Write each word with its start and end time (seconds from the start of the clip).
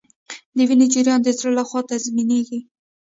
د 0.55 0.57
وینې 0.67 0.87
جریان 0.93 1.19
د 1.23 1.27
زړه 1.37 1.51
لخوا 1.59 1.81
تنظیمیږي 1.89 2.59